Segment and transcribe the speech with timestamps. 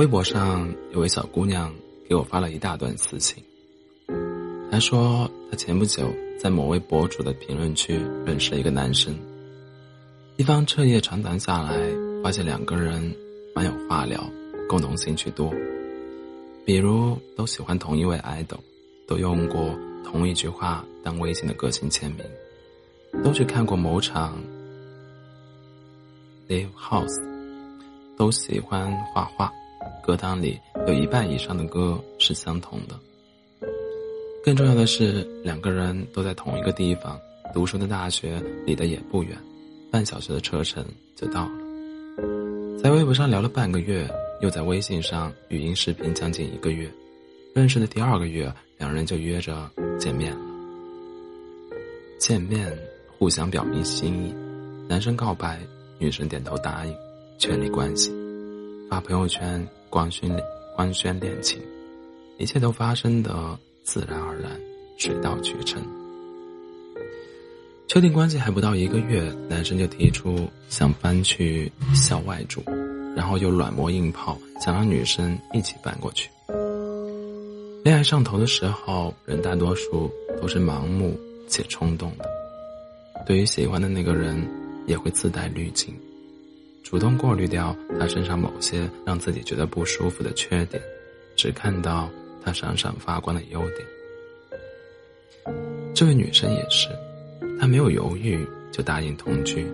[0.00, 1.70] 微博上有位小姑娘
[2.08, 3.44] 给我发了一大段私信，
[4.70, 9.14] 她说她前不久在某位博主的评论区认识了一个男生，
[10.38, 11.78] 一番彻夜长谈下来，
[12.22, 13.14] 发现两个人
[13.54, 14.26] 蛮有话聊，
[14.70, 15.52] 共同兴趣多，
[16.64, 18.60] 比如都喜欢同一位 idol，
[19.06, 22.24] 都用过同一句话当微信的个性签名，
[23.22, 24.42] 都去看过某场
[26.50, 27.16] live house，
[28.18, 29.48] 都喜欢画画。
[30.02, 30.58] 歌单里
[30.88, 32.98] 有一半以上的歌是相同的。
[34.42, 37.16] 更重要的是，两个人都在同一个地方
[37.54, 39.38] 读书的大学，离得也不远，
[39.92, 41.52] 半小时的车程就到了。
[42.82, 44.10] 在微博上聊了半个月，
[44.40, 46.90] 又在微信上语音视频将近一个月，
[47.54, 50.40] 认识的第二个月，两人就约着见面了。
[52.18, 52.76] 见面，
[53.16, 54.34] 互相表明心意，
[54.88, 55.60] 男生告白，
[56.00, 56.96] 女生点头答应，
[57.38, 58.10] 确立关系，
[58.88, 59.64] 发朋友圈。
[59.90, 60.30] 官宣
[60.76, 61.60] 官宣恋情，
[62.38, 64.52] 一切都发生的自然而然，
[64.96, 65.82] 水到渠成。
[67.88, 72.62] 确定关系还不到一个月，男生就提出想搬去校外住，
[73.16, 76.30] 然后又软磨硬泡，想让女生一起搬过去。
[77.82, 80.08] 恋爱上头的时候，人大多数
[80.40, 82.24] 都是盲目且冲动的，
[83.26, 84.48] 对于喜欢的那个人，
[84.90, 85.94] 也会自带滤镜。
[86.82, 90.82] 主动过滤掉他身上某些让自己觉得不舒服的缺点，
[91.36, 92.10] 只看到
[92.42, 93.86] 他闪闪发光的优点。
[95.94, 96.88] 这位女生也是，
[97.60, 99.64] 她没有犹豫就答应同居，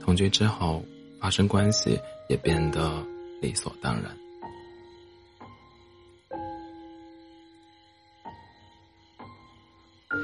[0.00, 0.82] 同居之后
[1.20, 3.04] 发生关系也变得
[3.42, 4.16] 理所当然。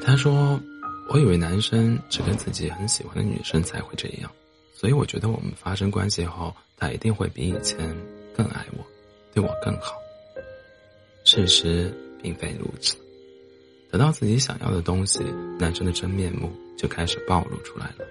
[0.02, 0.58] 她说
[1.08, 4.30] ：“我以为男生只跟自己很喜欢的女生才会这样。”
[4.74, 7.96] 所以我觉得我们发生关系后，他一定会比以前
[8.36, 8.84] 更爱我，
[9.34, 9.96] 对我更好。
[11.24, 12.96] 事实并非如此。
[13.90, 15.24] 得到自己想要的东西，
[15.58, 18.06] 男生的真面目就开始暴露出来了。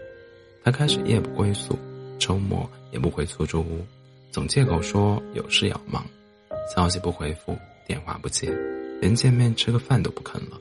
[0.64, 1.80] 他开始夜不归宿，
[2.20, 3.86] 周末也不回出租屋，
[4.30, 6.06] 总借口说有事要忙，
[6.76, 7.58] 消息不回复，
[7.88, 8.52] 电话不接，
[9.00, 10.60] 连见面吃个饭都不肯了。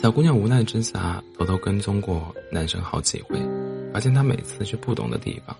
[0.00, 3.36] 小姑娘无奈之下，偷偷跟踪过男生好几回。
[3.92, 5.56] 发现他每次去不同的地方，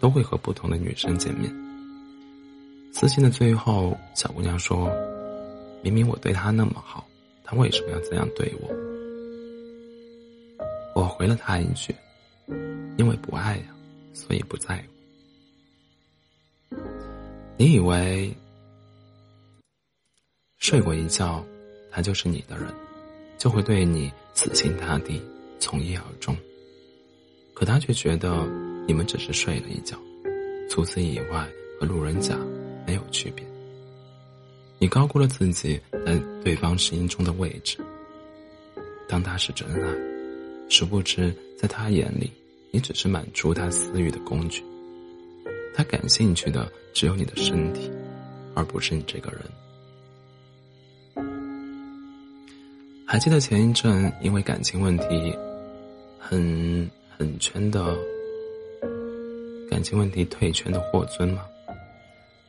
[0.00, 1.54] 都会和不同的女生见面。
[2.90, 4.90] 私信的最后，小姑娘说
[5.84, 7.06] ：“明明我对他那么好，
[7.44, 8.70] 他为什么要这样对我？”
[10.98, 11.94] 我回了他一句
[12.96, 13.64] ：“因为不爱呀，
[14.14, 14.82] 所以不在
[16.70, 16.78] 乎。”
[17.58, 18.34] 你以为
[20.56, 21.44] 睡过一觉，
[21.90, 22.72] 他就是你的人，
[23.42, 25.20] 就会对你死心塌地，
[25.58, 26.32] 从一而终。
[27.52, 28.46] 可他却觉得
[28.86, 29.98] 你们只是睡了一觉，
[30.70, 31.44] 除此以外
[31.76, 32.38] 和路人甲
[32.86, 33.44] 没有区别。
[34.78, 37.78] 你高估了自己在对方心中的位置。
[39.08, 39.92] 当他是真爱，
[40.68, 42.30] 殊不知在他眼里，
[42.70, 44.62] 你只是满足他私欲的工具。
[45.74, 47.90] 他感兴趣的只有你的身体，
[48.54, 49.40] 而不是你这个人。
[53.12, 55.36] 还记得前一阵因为感情问题，
[56.18, 56.90] 很。
[57.18, 57.94] 很圈的
[59.70, 61.42] 感情问题退圈的霍尊吗？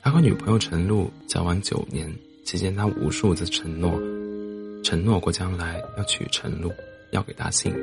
[0.01, 2.09] 他和女朋友陈露交往九年，
[2.45, 3.91] 期间他无数次承诺，
[4.83, 6.71] 承诺过将来要娶陈露，
[7.11, 7.79] 要给她幸福，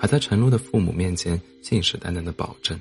[0.00, 2.76] 还在陈露的父母面前信誓旦旦的保证，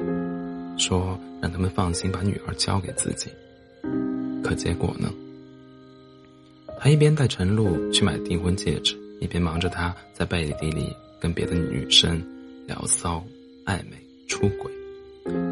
[0.80, 3.30] 说让他们放心把女儿交给自己。
[4.42, 5.14] 可结果呢？
[6.80, 12.22] 他一边带陈露去买订婚戒指，一边忙着他在背地里跟别的女生。
[12.70, 13.26] 聊骚、
[13.66, 13.98] 暧昧、
[14.28, 14.72] 出轨，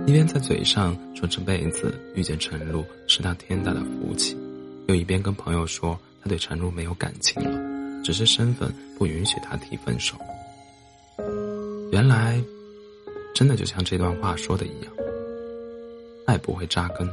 [0.06, 4.38] 一边在嘴上说这辈子遇见陈露是他天大的福气，
[4.88, 10.16] 又一边跟朋友说他对陈露没有感情了，只是身份不允许他提分手。
[11.92, 12.40] 原来，
[13.34, 14.94] 真的就像这段话说的一样，
[16.28, 17.10] 爱不会扎根，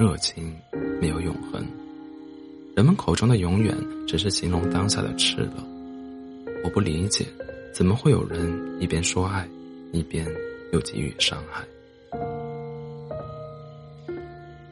[0.00, 0.56] 热情
[1.02, 1.62] 没有永恒，
[2.74, 3.76] 人们口中的永远
[4.06, 5.48] 只是形容当下的炽热。
[6.64, 7.26] 我不理解。
[7.74, 9.48] 怎么会有人一边说爱，
[9.92, 10.26] 一边
[10.74, 11.64] 又给予伤害？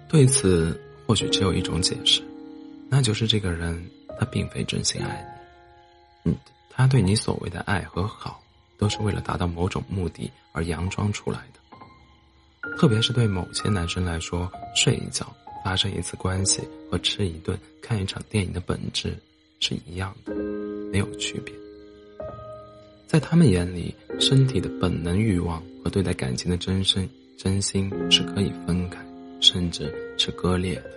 [0.07, 2.21] 对此，或许只有一种解释，
[2.91, 3.83] 那就是这个人
[4.19, 5.27] 他并非真心爱
[6.23, 6.37] 你，嗯，
[6.69, 8.39] 他对你所谓的爱和好，
[8.77, 12.71] 都是为了达到某种目的而佯装出来的。
[12.77, 15.27] 特别是对某些男生来说，睡一觉、
[15.65, 19.15] 发生一次关系和吃一顿、看一场电影的本质
[19.59, 20.35] 是一样的，
[20.93, 21.55] 没有区别。
[23.07, 29.05] 在他们眼里，身体的本能欲望和对待感情的真心真心是可以分开，
[29.41, 30.91] 甚至是割裂的。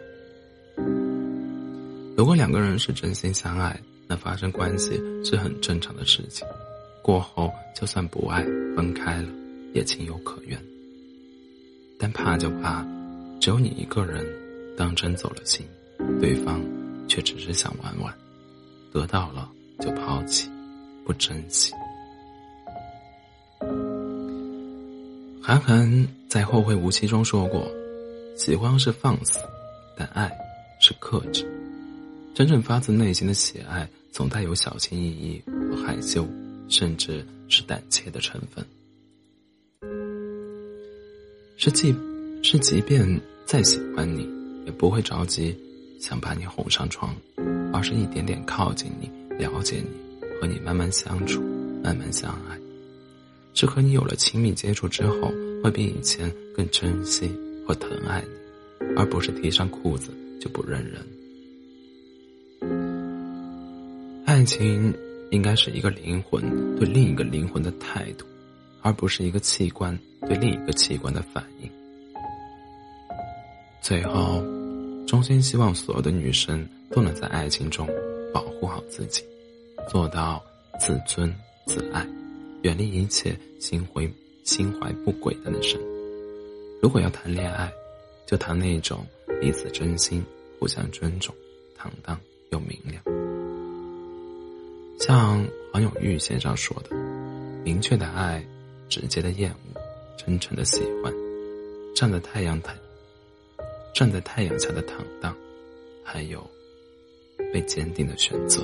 [2.16, 6.46] 如果两个人是真心相爱，那发生关系是很正常的事情。
[7.02, 8.44] 过后就算不爱，
[8.76, 9.28] 分开了
[9.74, 10.58] 也情有可原。
[11.98, 12.86] 但怕就怕，
[13.42, 14.24] 只有你一个人
[14.78, 15.66] 当真走了心，
[16.20, 16.62] 对方
[17.08, 18.14] 却只是想玩玩，
[18.92, 19.50] 得到了
[19.80, 20.50] 就抛弃，
[21.06, 21.72] 不珍惜。
[25.42, 27.70] 韩寒在《后会无期》中说过
[28.38, 29.38] ：“喜欢是放肆，
[29.98, 30.32] 但爱
[30.80, 31.46] 是克制。
[32.34, 36.26] 真正发自内心的喜爱，总带有小心翼翼和害羞，
[36.70, 38.66] 甚至是胆怯的成分。
[41.58, 41.94] 是即，
[42.42, 44.28] 是即便再喜欢你，
[44.66, 45.56] 也不会着急
[46.00, 47.16] 想把你哄上床，
[47.72, 49.90] 而是一点点靠近你，了解你，
[50.40, 51.42] 和你慢慢相处，
[51.84, 52.58] 慢慢相爱。”
[53.56, 55.32] 是和你有了亲密接触之后，
[55.64, 57.32] 会比以前更珍惜
[57.68, 58.20] 和疼爱
[58.80, 60.10] 你，而不是提上裤子
[60.42, 61.06] 就不认人。
[64.26, 64.92] 爱情
[65.30, 66.42] 应该是一个灵魂
[66.78, 68.26] 对另一个灵魂的态度，
[68.82, 71.70] 而不是一个器官对另一个器官的反应。
[73.82, 74.44] 最后，
[75.06, 77.88] 衷心希望所有的女生都能在爱情中
[78.34, 79.24] 保护好自己，
[79.90, 80.44] 做到
[80.80, 81.34] 自尊
[81.66, 82.08] 自爱。
[82.64, 84.10] 远离一切心怀
[84.46, 85.80] 心怀不轨的男生。
[86.82, 87.72] 如果要谈恋爱，
[88.26, 89.06] 就谈那种
[89.42, 90.24] 彼此真心、
[90.58, 91.36] 互相尊重、
[91.78, 92.18] 坦荡
[92.52, 93.04] 又明亮。
[95.00, 96.96] 像黄永玉先生说的
[97.66, 98.42] ：“明确的爱，
[98.88, 99.82] 直接的厌恶，
[100.18, 101.14] 真诚的喜欢，
[101.94, 102.74] 站在太阳台，
[103.94, 105.36] 站在太阳下的坦荡，
[106.04, 106.46] 还有
[107.54, 108.64] 被坚定的选择。”